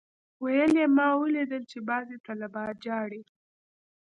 ويل 0.43 0.71
يې 0.79 0.85
ما 0.95 1.05
اوليدل 1.17 1.63
چې 1.71 1.77
بعضي 1.89 2.17
طلبا 2.27 2.65
جاړي. 2.85 3.21